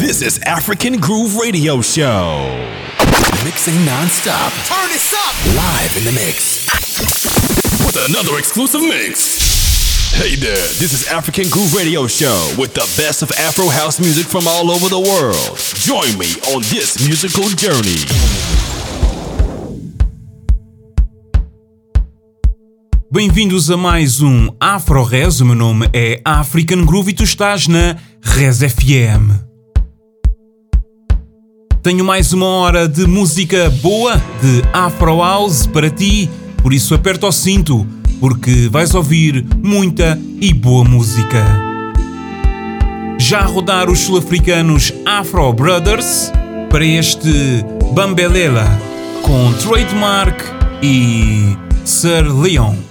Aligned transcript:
This 0.00 0.22
is 0.22 0.38
African 0.46 0.98
Groove 0.98 1.36
Radio 1.36 1.82
Show. 1.82 2.48
Mixing 3.44 3.84
non-stop. 3.84 4.50
Turn 4.64 4.88
this 4.88 5.12
up! 5.12 5.34
Live 5.54 5.94
in 5.98 6.04
the 6.04 6.12
mix. 6.12 6.64
With 7.84 8.08
another 8.08 8.38
exclusive 8.38 8.80
mix. 8.80 10.10
Hey 10.14 10.36
there, 10.36 10.56
this 10.80 10.94
is 10.94 11.06
African 11.08 11.50
Groove 11.50 11.74
Radio 11.74 12.06
Show 12.06 12.54
with 12.58 12.72
the 12.72 12.88
best 12.96 13.20
of 13.20 13.30
Afro 13.32 13.68
house 13.68 14.00
music 14.00 14.24
from 14.24 14.48
all 14.48 14.70
over 14.70 14.88
the 14.88 14.98
world. 14.98 15.58
Join 15.74 16.16
me 16.16 16.32
on 16.56 16.62
this 16.72 17.06
musical 17.06 17.50
journey. 17.50 18.00
Bem-vindos 23.12 23.70
a 23.70 23.76
mais 23.76 24.22
um 24.22 24.48
Afro 24.58 25.02
Res. 25.02 25.42
O 25.42 25.44
meu 25.44 25.54
nome 25.54 25.90
é 25.92 26.22
African 26.24 26.86
Groove 26.86 27.10
e 27.10 27.14
tu 27.14 27.22
estás 27.22 27.68
na 27.68 27.96
Res 28.22 28.60
FM. 28.60 29.49
Tenho 31.82 32.04
mais 32.04 32.34
uma 32.34 32.46
hora 32.46 32.86
de 32.86 33.06
música 33.06 33.70
boa, 33.80 34.14
de 34.42 34.62
Afro 34.70 35.16
House 35.22 35.66
para 35.66 35.88
ti, 35.88 36.28
por 36.62 36.74
isso 36.74 36.94
aperta 36.94 37.26
o 37.26 37.32
cinto, 37.32 37.86
porque 38.20 38.68
vais 38.70 38.94
ouvir 38.94 39.46
muita 39.62 40.20
e 40.42 40.52
boa 40.52 40.84
música. 40.84 41.42
Já 43.18 43.40
rodar 43.40 43.88
os 43.88 44.00
sul-africanos 44.00 44.92
Afro 45.06 45.50
Brothers 45.54 46.30
para 46.68 46.84
este 46.84 47.64
Bambelela 47.94 48.66
com 49.22 49.50
Trademark 49.54 50.38
e 50.82 51.56
Sir 51.86 52.30
Leon. 52.30 52.89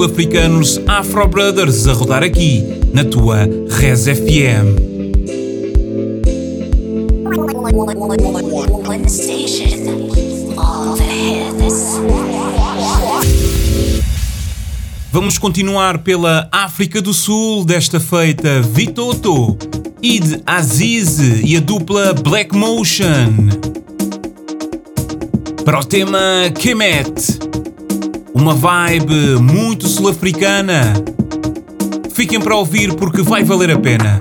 Sul-africanos 0.00 0.80
Afro 0.86 1.28
Brothers 1.28 1.86
a 1.86 1.92
rodar 1.92 2.22
aqui 2.22 2.64
na 2.90 3.04
tua 3.04 3.40
Res 3.68 4.04
FM. 4.04 4.80
Vamos 15.12 15.36
continuar 15.36 15.98
pela 15.98 16.48
África 16.50 17.02
do 17.02 17.12
Sul, 17.12 17.66
desta 17.66 18.00
feita 18.00 18.62
Vitoto, 18.62 19.58
Id 20.00 20.42
Aziz 20.46 21.18
e 21.44 21.58
a 21.58 21.60
dupla 21.60 22.14
Black 22.14 22.56
Motion. 22.56 23.50
Para 25.62 25.80
o 25.80 25.84
tema 25.84 26.18
Kemet, 26.58 27.59
uma 28.34 28.54
vibe 28.54 29.40
muito 29.40 29.88
sul-africana. 29.88 30.94
Fiquem 32.12 32.40
para 32.40 32.56
ouvir 32.56 32.94
porque 32.94 33.22
vai 33.22 33.42
valer 33.42 33.70
a 33.70 33.78
pena. 33.78 34.20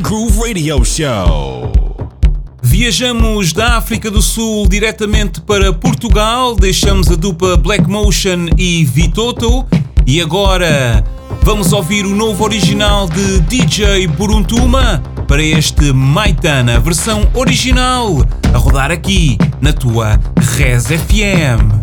Radio 0.00 0.82
Show. 0.84 1.70
Viajamos 2.62 3.52
da 3.52 3.76
África 3.76 4.10
do 4.10 4.22
Sul 4.22 4.66
diretamente 4.66 5.40
para 5.42 5.72
Portugal, 5.72 6.54
deixamos 6.54 7.10
a 7.10 7.14
dupla 7.14 7.56
Black 7.58 7.88
Motion 7.88 8.48
e 8.56 8.84
Vitoto 8.84 9.66
e 10.06 10.20
agora 10.20 11.04
vamos 11.42 11.72
ouvir 11.72 12.06
o 12.06 12.16
novo 12.16 12.42
original 12.42 13.06
de 13.08 13.40
DJ 13.40 14.06
Buruntuma 14.06 15.02
para 15.28 15.42
este 15.42 15.92
Maitana, 15.92 16.80
versão 16.80 17.28
original, 17.34 18.26
a 18.54 18.56
rodar 18.56 18.90
aqui 18.90 19.36
na 19.60 19.72
tua 19.72 20.18
Res 20.56 20.86
FM. 20.86 21.81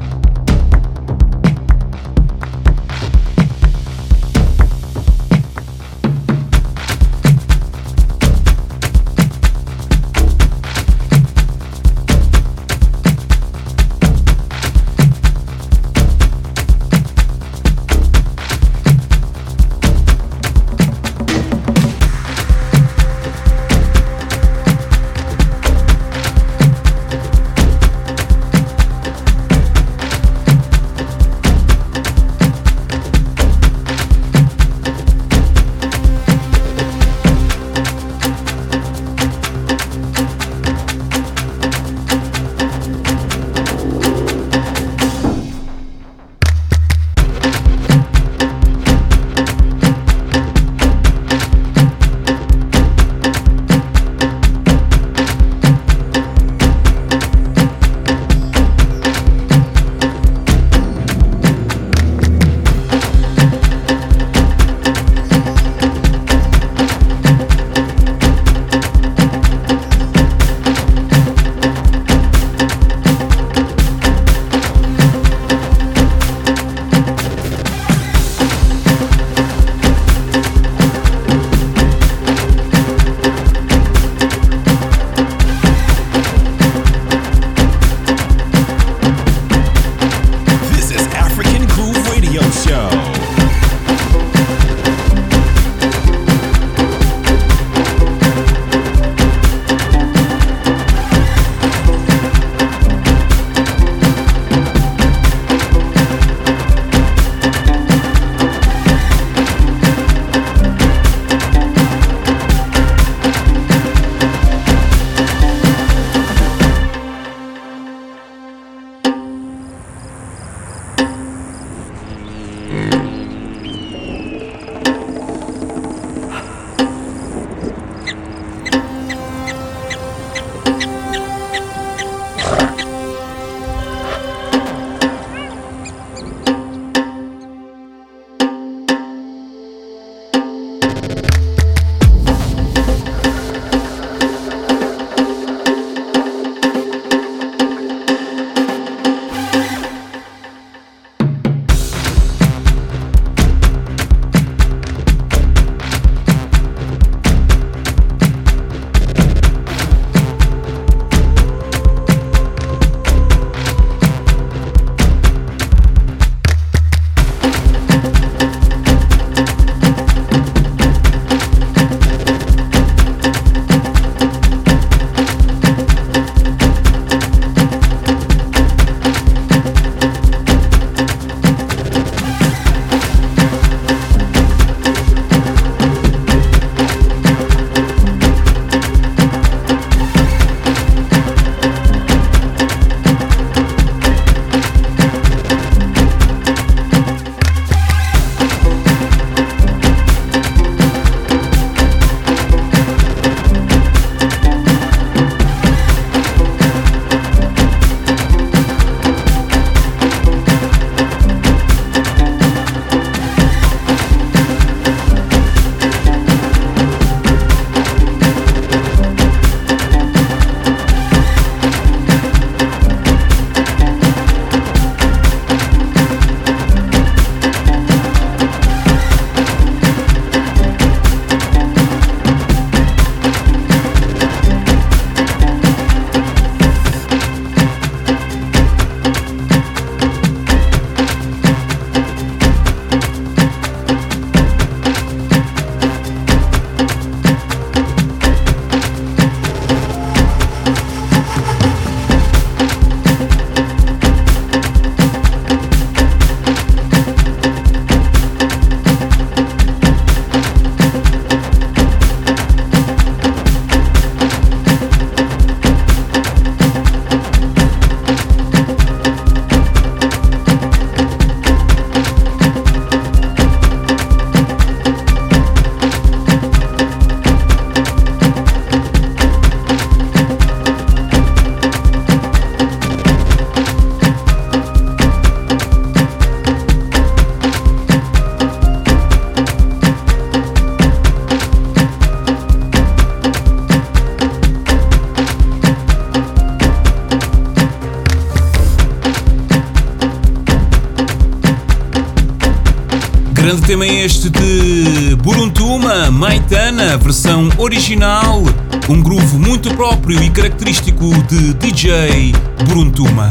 Tema 303.69 303.85
é 303.85 304.03
este 304.03 304.31
de 304.31 305.15
Buruntuma, 305.17 306.09
Maitana, 306.09 306.97
versão 306.97 307.49
original, 307.59 308.41
um 308.89 308.99
groove 308.99 309.37
muito 309.37 309.71
próprio 309.75 310.19
e 310.23 310.29
característico 310.31 311.05
de 311.27 311.53
DJ 311.53 312.33
Buruntuma. 312.65 313.29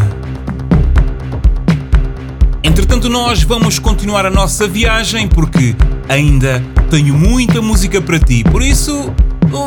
Entretanto, 2.63 3.09
nós 3.09 3.43
vamos 3.43 3.81
continuar 3.81 4.27
a 4.27 4.31
nossa 4.31 4.69
viagem 4.69 5.27
porque 5.27 5.75
ainda 6.09 6.63
tenho 6.89 7.15
muita 7.15 7.61
música 7.61 8.01
para 8.01 8.21
ti, 8.21 8.45
por 8.45 8.63
isso, 8.63 9.13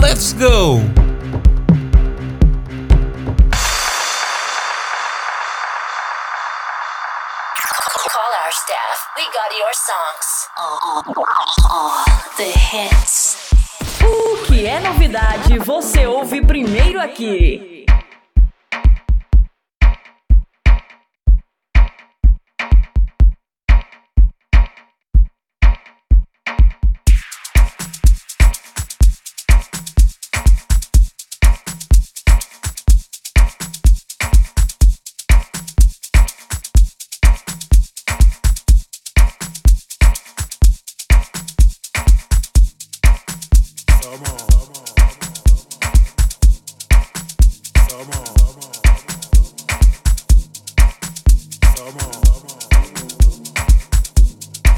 let's 0.02 0.32
go! 0.32 0.82
Hits. 9.82 10.31
O 14.04 14.46
que 14.46 14.68
é 14.68 14.80
novidade, 14.80 15.58
você 15.58 16.06
ouve 16.06 16.46
primeiro 16.46 17.02
aqui. 17.02 17.86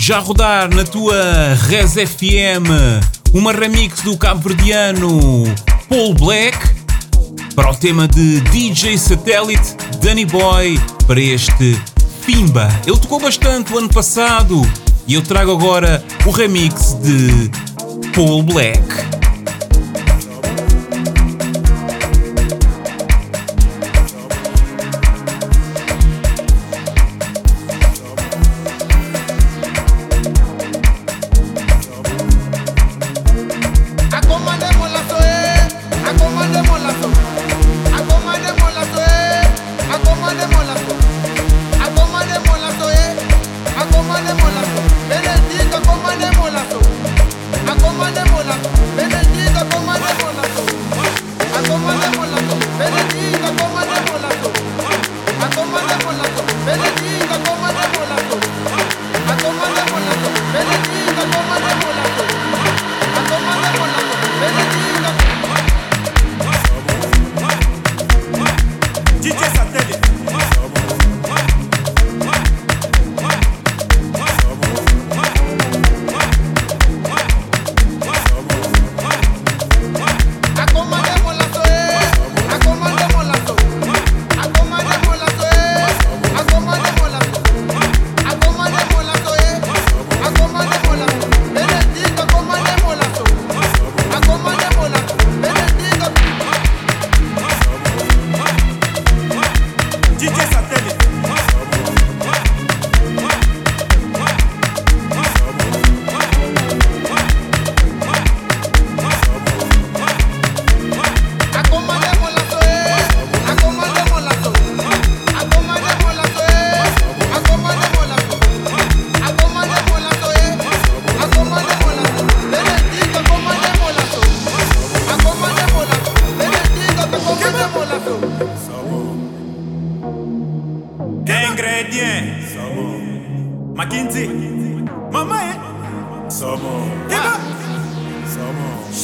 Já 0.06 0.20
rodar 0.20 0.70
na 0.76 0.84
tua 0.84 1.16
Res 1.70 1.94
FM 1.94 2.68
uma 3.34 3.54
remix 3.54 4.02
do 4.02 4.18
cabo-verdiano 4.18 5.46
Paul 5.88 6.14
Black 6.14 6.58
para 7.56 7.72
o 7.72 7.74
tema 7.74 8.06
de 8.06 8.42
DJ 8.42 8.98
Satellite 8.98 9.78
Danny 10.02 10.26
Boy 10.26 10.78
para 11.08 11.22
este 11.22 11.82
Pimba. 12.26 12.68
Ele 12.86 13.00
tocou 13.00 13.18
bastante 13.18 13.72
o 13.72 13.78
ano 13.78 13.88
passado 13.88 14.62
e 15.08 15.14
eu 15.14 15.22
trago 15.22 15.54
agora 15.54 16.04
o 16.26 16.32
remix 16.32 16.96
de 16.96 17.50
Paul 18.14 18.44
Black. 18.44 19.13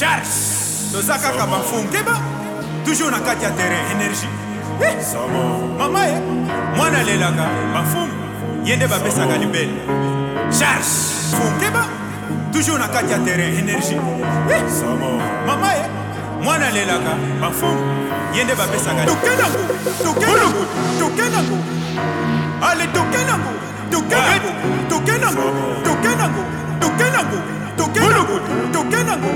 Charge 0.00 0.32
tozaka 0.92 1.28
ka 1.36 1.44
bafungeba 1.44 2.16
toujours 2.86 3.10
na 3.10 3.20
kati 3.20 3.44
ya 3.44 3.50
terrain 3.50 3.84
énergie. 3.92 4.28
Mama 5.78 6.06
ye 6.06 6.16
mwana 6.76 6.98
alelaka 6.98 7.44
bafumu 7.74 8.12
ye 8.64 8.76
nde 8.76 8.86
bapesaka 8.86 9.36
libele. 9.36 9.76
Charge 10.58 10.88
fungeba. 11.36 11.84
Toujours 12.50 12.78
na 12.78 12.88
kati 12.88 13.12
ya 13.12 13.18
terrain 13.18 13.52
énergie. 13.52 14.00
Mama 15.46 15.68
ye 15.74 15.84
mwana 16.42 16.66
alelaka 16.66 17.12
bafumu 17.40 17.84
ye 18.34 18.44
nde 18.44 18.54
bapesaka 18.54 19.04
toke 19.04 19.36
nango 19.36 19.62
toke 20.02 20.26
nango 20.26 20.64
toke 20.98 21.28
nango 21.28 21.58
ale 22.62 22.86
toke 22.86 23.20
nango 23.28 23.50
toke 24.00 25.18
nango 25.18 25.50
toke 25.84 26.40
tukenangu 27.76 28.36
tukenangu 28.72 29.30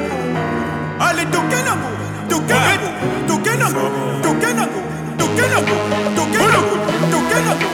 ale 1.01 1.25
tukenangu 1.25 1.89
tukenangu 2.29 2.89
tukenangu 3.29 3.81
tukenangu 4.23 4.81
tukenangu 5.19 5.75
tukenangu 6.17 6.77
tukenangu 7.13 7.67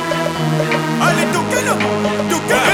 ale 1.06 1.22
tukenangu 1.34 1.88
tukenangu 2.30 2.69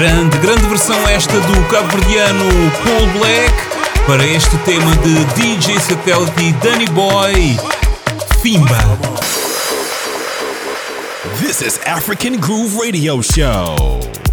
Grande, 0.00 0.38
grande 0.38 0.66
versão 0.66 0.96
esta 1.08 1.38
do 1.40 1.68
cabo-verdiano 1.68 2.44
Paul 2.82 3.06
Black 3.18 4.06
para 4.06 4.26
este 4.26 4.56
tema 4.64 4.96
de 4.96 5.24
DJ 5.34 5.78
Satellite 5.78 6.42
e 6.42 6.52
Danny 6.54 6.86
Boy, 6.86 7.58
Fimba. 8.40 8.78
This 11.38 11.60
is 11.60 11.78
African 11.84 12.38
Groove 12.38 12.78
Radio 12.78 13.20
Show. 13.20 14.29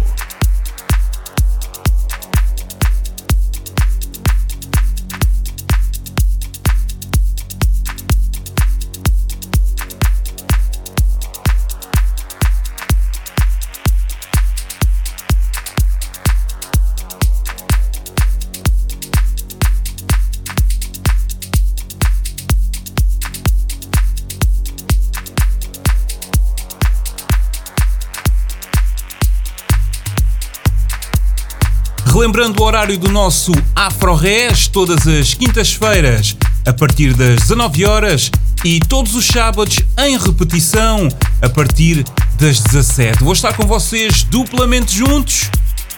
Horário 32.78 32.96
do 32.96 33.10
nosso 33.10 33.50
Afro 33.74 34.14
Res, 34.14 34.68
todas 34.68 35.04
as 35.04 35.34
quintas-feiras, 35.34 36.36
a 36.64 36.72
partir 36.72 37.12
das 37.12 37.40
19 37.40 37.84
horas 37.84 38.30
e 38.64 38.78
todos 38.78 39.16
os 39.16 39.26
sábados 39.26 39.80
em 39.98 40.16
repetição, 40.16 41.08
a 41.42 41.48
partir 41.48 42.04
das 42.38 42.60
17. 42.60 43.24
Vou 43.24 43.32
estar 43.32 43.52
com 43.54 43.66
vocês 43.66 44.22
duplamente 44.22 44.96
juntos, 44.96 45.50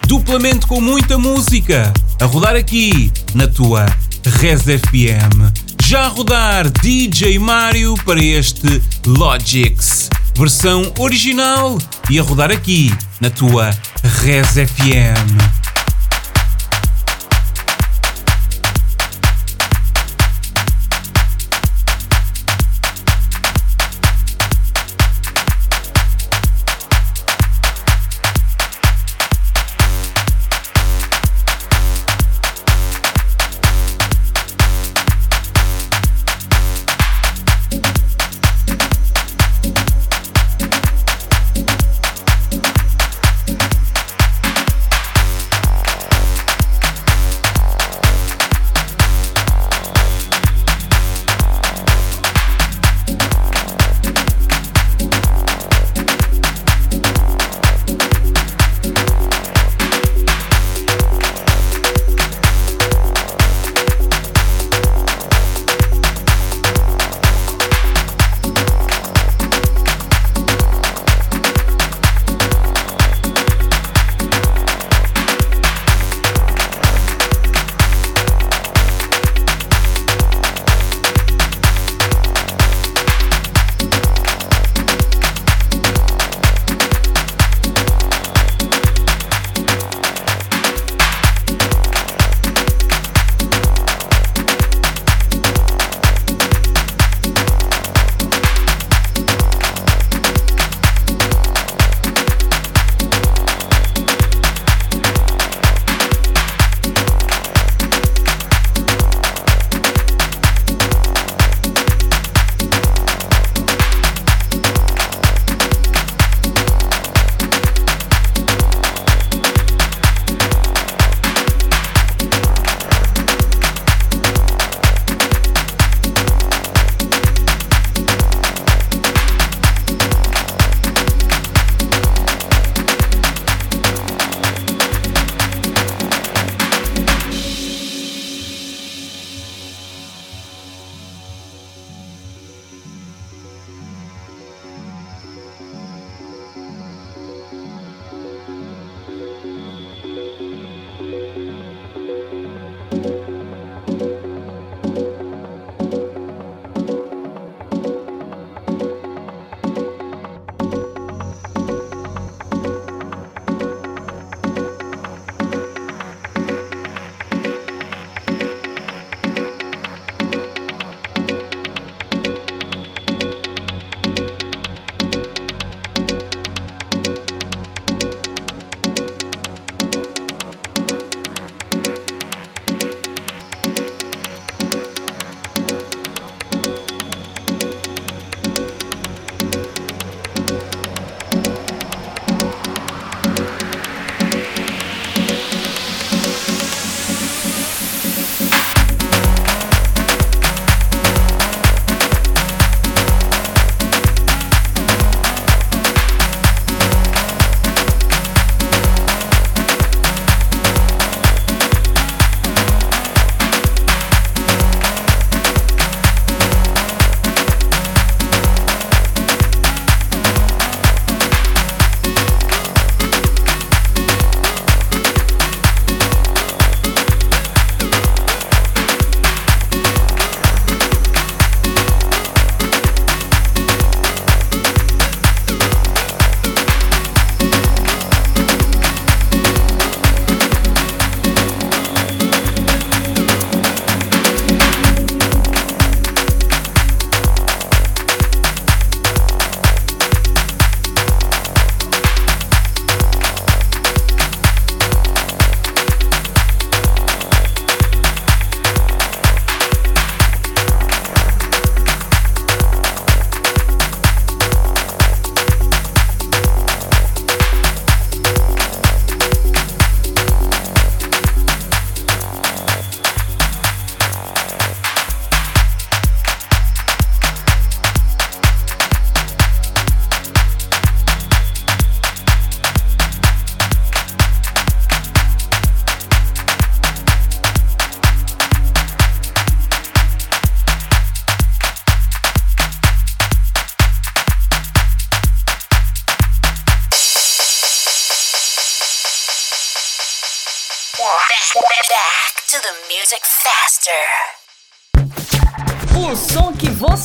duplamente 0.06 0.66
com 0.66 0.80
muita 0.80 1.18
música, 1.18 1.92
a 2.18 2.24
rodar 2.24 2.56
aqui 2.56 3.12
na 3.34 3.46
tua 3.46 3.84
Res 4.24 4.62
FM. 4.62 5.52
Já 5.84 6.06
a 6.06 6.08
rodar 6.08 6.70
DJ 6.70 7.38
Mário 7.38 7.94
para 8.06 8.24
este 8.24 8.80
Logics. 9.06 10.08
versão 10.34 10.90
original 10.98 11.76
e 12.08 12.18
a 12.18 12.22
rodar 12.22 12.50
aqui 12.50 12.90
na 13.20 13.28
tua 13.28 13.70
Res 14.22 14.52
FM. 14.52 15.59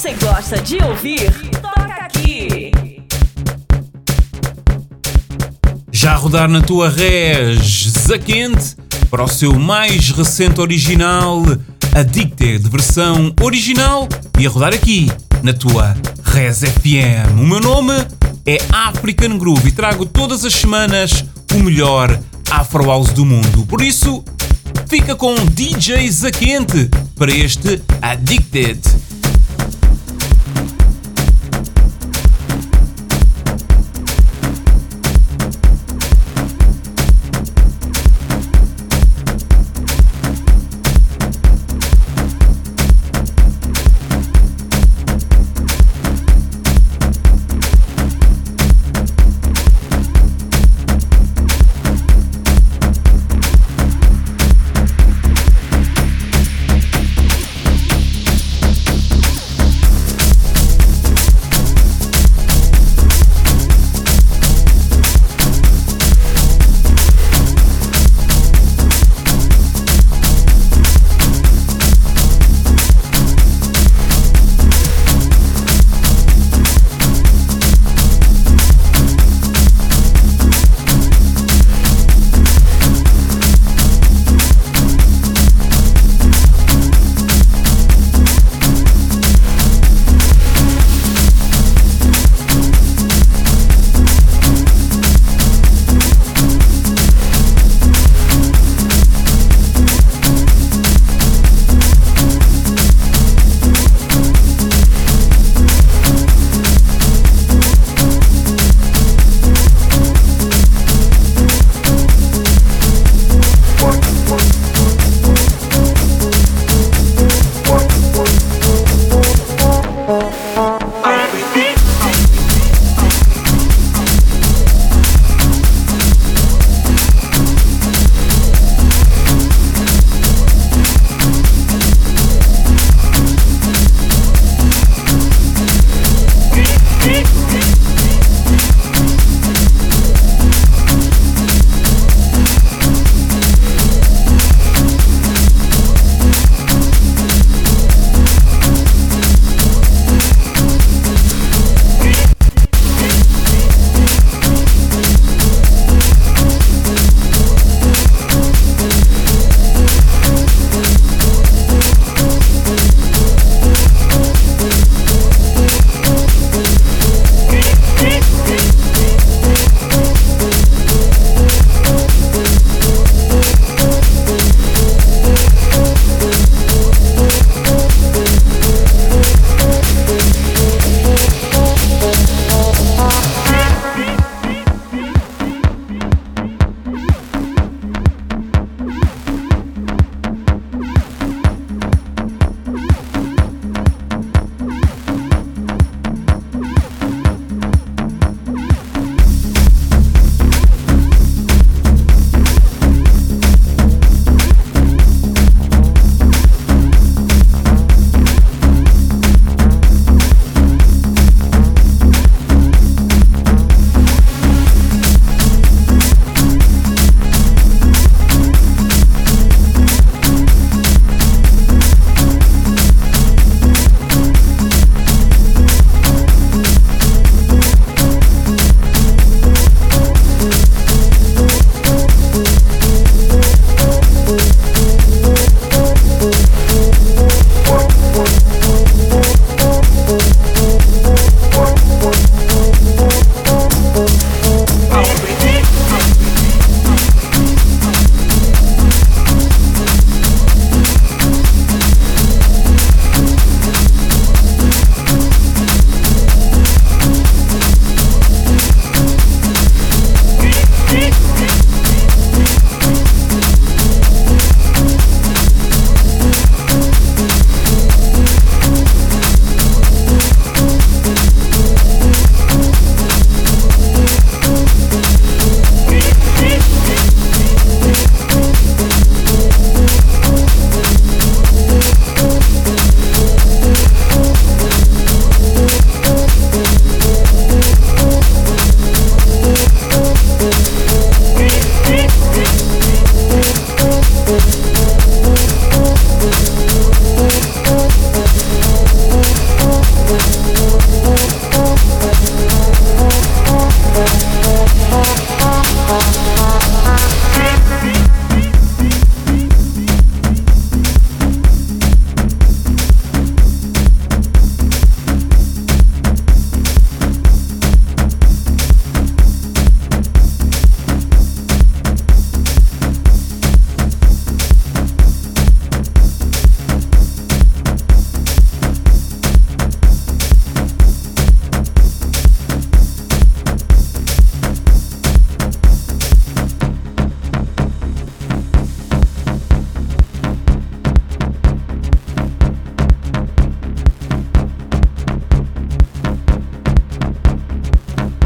você 0.06 0.14
gosta 0.24 0.62
de 0.62 0.78
ouvir, 0.84 1.32
toca 1.60 2.06
aqui. 2.06 2.72
Já 5.92 6.12
a 6.12 6.16
rodar 6.16 6.48
na 6.48 6.62
tua 6.62 6.90
res, 6.92 7.90
Zaquente, 7.90 8.76
para 9.10 9.24
o 9.24 9.28
seu 9.28 9.58
mais 9.58 10.12
recente 10.12 10.62
original, 10.62 11.42
Addicted, 11.96 12.70
versão 12.70 13.34
original, 13.42 14.08
e 14.38 14.46
a 14.46 14.50
rodar 14.52 14.76
aqui, 14.76 15.12
na 15.42 15.54
tua 15.54 15.98
Res 16.24 16.60
FM. 16.60 17.40
O 17.40 17.44
meu 17.48 17.60
nome 17.60 17.94
é 18.46 18.60
African 18.72 19.40
Groove 19.40 19.70
e 19.70 19.72
trago 19.72 20.06
todas 20.06 20.46
as 20.46 20.54
semanas 20.54 21.26
o 21.52 21.64
melhor 21.64 22.16
Afro 22.52 22.86
House 22.86 23.10
do 23.10 23.26
mundo. 23.26 23.66
Por 23.66 23.82
isso, 23.82 24.24
fica 24.88 25.16
com 25.16 25.34
DJ 25.34 26.08
Zaquente 26.12 26.92
para 27.16 27.34
este 27.34 27.82
Addicted. 28.04 28.80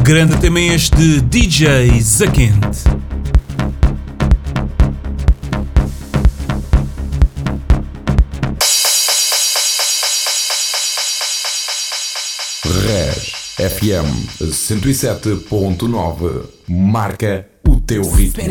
Grande 0.09 0.35
também 0.37 0.73
este 0.73 0.95
de 0.95 1.21
DJ 1.21 2.01
Zaquente. 2.01 2.79
Res 12.65 13.33
FM 13.59 14.09
107.9 14.41 16.49
marca 16.67 17.45
o 17.67 17.79
teu 17.79 18.01
ritmo. 18.09 18.41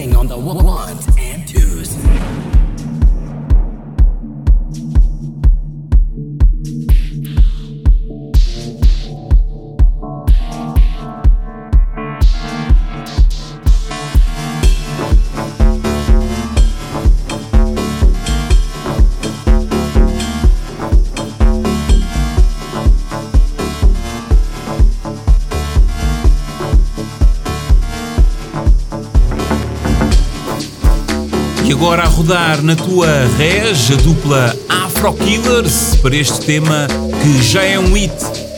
Rodar 32.29 32.63
na 32.63 32.77
tua 32.77 33.07
res 33.39 33.91
a 33.91 33.97
dupla 33.97 34.55
Afro 34.69 35.15
Killers 35.15 35.95
para 36.03 36.15
este 36.15 36.39
tema 36.45 36.87
que 37.23 37.43
já 37.43 37.63
é 37.63 37.79
um 37.79 37.95
hit 37.95 38.13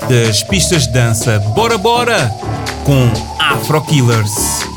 das 0.09 0.43
pistas 0.43 0.89
de 0.89 0.93
dança. 0.93 1.39
Bora 1.55 1.79
bora 1.79 2.35
com 2.85 3.13
Afro 3.39 3.81
Killers. 3.83 4.70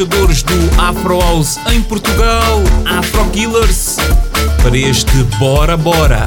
Embaixadores 0.00 0.42
do 0.42 0.80
Afro 0.80 1.20
House 1.20 1.58
em 1.72 1.82
Portugal, 1.82 2.62
Afro 2.86 3.28
Killers, 3.30 3.96
para 4.62 4.76
este 4.76 5.12
Bora 5.38 5.76
Bora. 5.76 6.26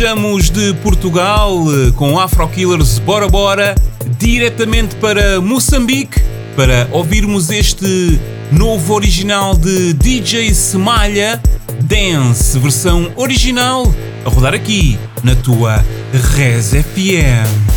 Viajamos 0.00 0.48
de 0.48 0.72
Portugal 0.82 1.62
eh, 1.68 1.92
com 1.94 2.18
Afro 2.18 2.48
Killers 2.48 2.98
Bora 2.98 3.28
Bora 3.28 3.74
diretamente 4.18 4.96
para 4.96 5.42
Moçambique 5.42 6.18
para 6.56 6.88
ouvirmos 6.90 7.50
este 7.50 8.18
novo 8.50 8.94
original 8.94 9.54
de 9.54 9.92
DJ 9.92 10.54
Semalha 10.54 11.38
Dance, 11.82 12.58
versão 12.58 13.12
original, 13.14 13.94
a 14.24 14.30
rodar 14.30 14.54
aqui 14.54 14.98
na 15.22 15.34
tua 15.34 15.84
Res 16.34 16.70
FM. 16.70 17.69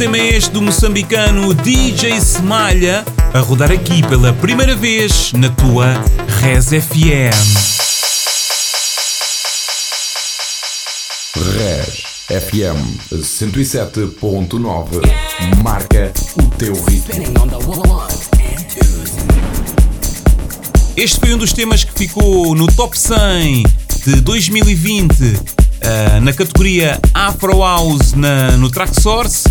Tema 0.00 0.16
é 0.16 0.34
este 0.34 0.52
do 0.52 0.62
moçambicano 0.62 1.52
DJ 1.52 2.16
Smalha 2.16 3.04
a 3.34 3.40
rodar 3.40 3.70
aqui 3.70 4.02
pela 4.08 4.32
primeira 4.32 4.74
vez 4.74 5.30
na 5.34 5.50
tua 5.50 5.92
Res 6.40 6.68
FM. 6.68 7.36
Res 11.36 12.02
FM 12.30 12.78
107.9 13.12 15.02
marca 15.62 16.10
o 16.38 16.48
teu 16.56 16.72
ritmo. 16.84 17.22
Este 20.96 21.20
foi 21.20 21.34
um 21.34 21.38
dos 21.38 21.52
temas 21.52 21.84
que 21.84 21.92
ficou 21.92 22.54
no 22.54 22.66
top 22.68 22.98
100 22.98 23.64
de 24.06 24.22
2020 24.22 25.12
ah, 25.82 26.20
na 26.22 26.32
categoria 26.32 26.98
Afro 27.12 27.60
House 27.60 28.14
na, 28.14 28.56
no 28.56 28.70
Track 28.70 28.98
Source 28.98 29.49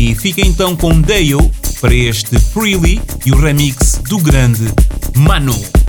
e 0.00 0.14
fica 0.14 0.40
então 0.40 0.74
com 0.74 0.98
Dale 0.98 1.50
para 1.78 1.94
este 1.94 2.38
Freely 2.38 3.02
e 3.26 3.32
o 3.32 3.36
remix 3.36 4.00
do 4.08 4.16
grande 4.16 4.64
Manu. 5.14 5.79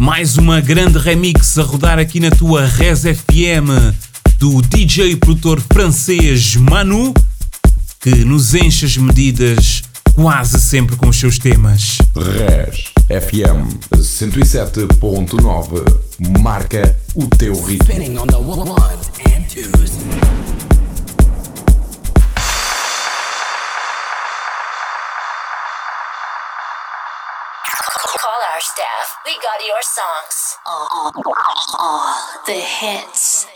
Mais 0.00 0.38
uma 0.38 0.62
grande 0.62 0.96
remix 0.96 1.58
a 1.58 1.62
rodar 1.62 1.98
aqui 1.98 2.20
na 2.20 2.30
tua 2.30 2.64
Res 2.64 3.02
FM 3.02 3.68
do 4.38 4.62
DJ 4.62 5.10
e 5.10 5.16
produtor 5.16 5.60
francês 5.70 6.56
Manu, 6.56 7.12
que 8.00 8.24
nos 8.24 8.54
enche 8.54 8.86
as 8.86 8.96
medidas 8.96 9.82
quase 10.14 10.58
sempre 10.58 10.96
com 10.96 11.10
os 11.10 11.20
seus 11.20 11.38
temas. 11.38 11.98
Res 12.16 12.94
FM 13.10 13.76
107.9 13.94 15.84
marca 16.40 16.96
o 17.14 17.26
teu 17.26 17.62
ritmo. 17.62 17.92
Staff. 28.80 29.08
We 29.26 29.34
got 29.34 29.60
your 29.66 29.82
songs. 29.82 30.56
The 32.46 32.58
hits. 32.58 33.46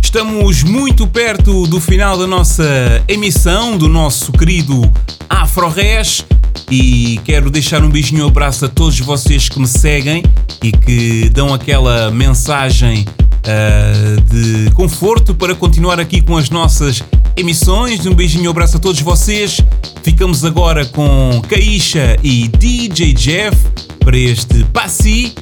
Estamos 0.00 0.62
muito 0.62 1.06
perto 1.06 1.66
do 1.66 1.80
final 1.80 2.16
da 2.18 2.26
nossa 2.26 2.64
emissão, 3.08 3.76
do 3.76 3.88
nosso 3.88 4.32
querido 4.32 4.80
AfroRes 5.28 6.24
e 6.70 7.20
quero 7.24 7.50
deixar 7.50 7.82
um 7.82 7.88
beijinho 7.88 8.20
e 8.20 8.24
um 8.24 8.28
abraço 8.28 8.64
a 8.64 8.68
todos 8.68 8.98
vocês 9.00 9.48
que 9.48 9.58
me 9.58 9.68
seguem 9.68 10.22
e 10.62 10.72
que 10.72 11.28
dão 11.30 11.54
aquela 11.54 12.10
mensagem 12.10 13.06
ah, 13.46 14.20
de 14.30 14.70
conforto 14.72 15.34
para 15.34 15.54
continuar 15.54 15.98
aqui 15.98 16.20
com 16.20 16.36
as 16.36 16.50
nossas 16.50 17.02
emissões. 17.36 18.04
Um 18.06 18.14
beijinho 18.14 18.44
e 18.44 18.48
um 18.48 18.50
abraço 18.50 18.76
a 18.76 18.80
todos 18.80 19.00
vocês. 19.00 19.60
Ficamos 20.02 20.44
agora 20.44 20.84
com 20.86 21.42
Caixa 21.48 22.16
e 22.22 22.48
DJ 22.48 23.12
Jeff 23.12 23.56
para 24.00 24.16
este 24.16 24.64
passi 24.72 25.34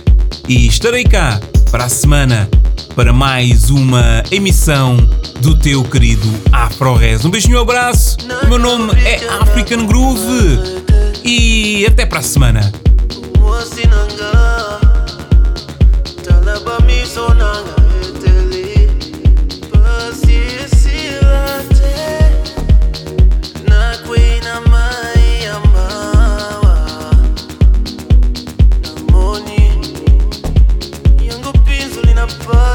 e 0.49 0.67
estarei 0.67 1.05
cá 1.05 1.41
para 1.71 1.85
a 1.85 1.89
semana 1.89 2.49
para 2.95 3.13
mais 3.13 3.71
uma 3.71 4.23
emissão 4.31 4.97
do 5.41 5.59
teu 5.59 5.85
querido 5.85 6.29
AfroRes. 6.53 7.25
Um 7.25 7.31
beijinho 7.31 7.55
e 7.55 7.59
um 7.59 7.63
abraço. 7.63 8.17
O 8.45 8.49
meu 8.49 8.59
nome 8.59 8.93
é 9.03 9.25
African 9.41 9.87
Groove 9.87 10.85
e 11.25 11.87
até 11.87 12.07
para 12.07 12.21
a 12.21 12.23
semana. 12.23 12.73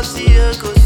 see 0.04 0.28
her 0.34 0.54
go 0.62 0.83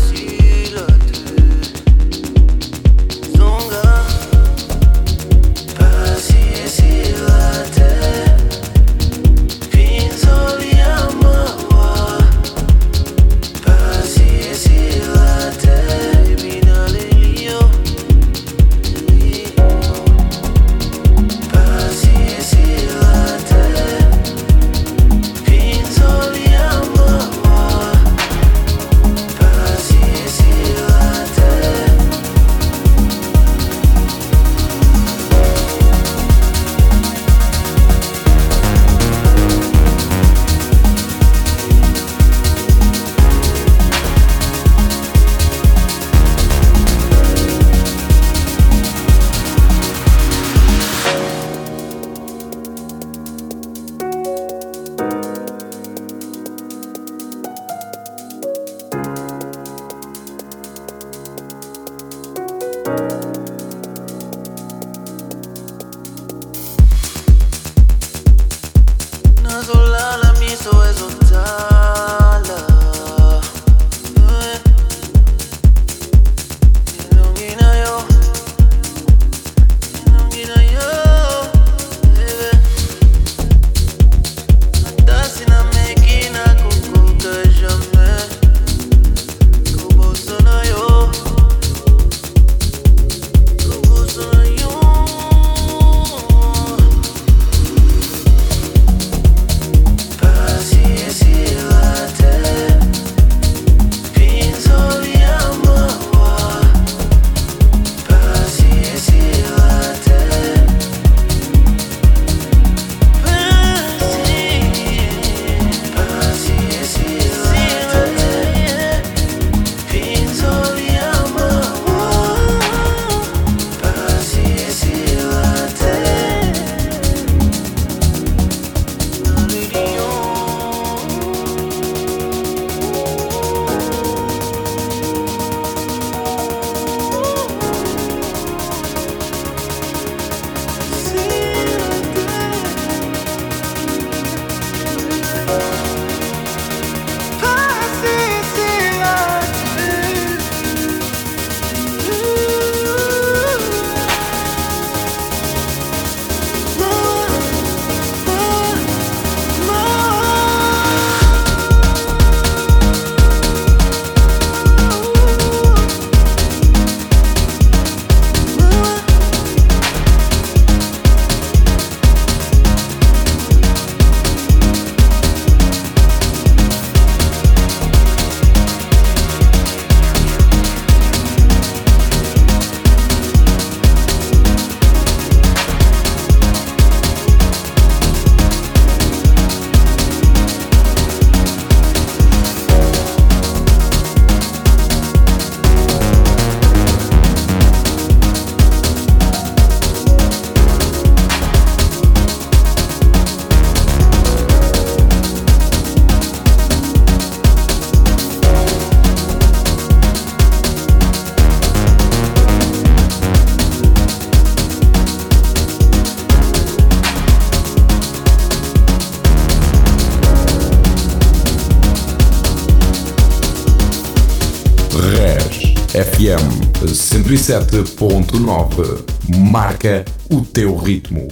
97.9. 227.48 229.06
Marca 229.50 230.04
o 230.30 230.42
teu 230.42 230.76
ritmo. 230.76 231.30